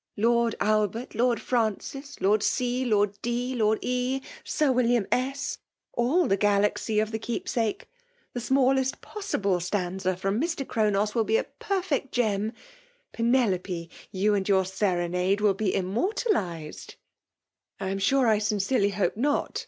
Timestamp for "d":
3.21-3.53